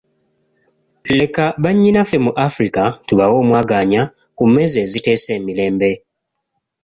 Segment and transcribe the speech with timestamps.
[1.17, 4.01] Leka bannyinaffe mu Afrika tubawe omwagaanya
[4.35, 5.91] ku mmeeza eziteesa emirembe.